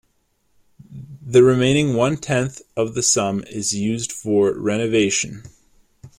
The 1.21 1.43
remaining 1.43 1.93
one-tenth 1.93 2.63
of 2.75 2.95
the 2.95 3.03
sum 3.03 3.43
is 3.43 3.73
used 3.75 4.11
for 4.11 4.51
renovation. 4.59 5.43